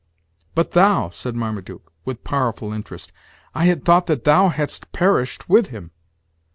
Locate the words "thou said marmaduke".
0.71-1.91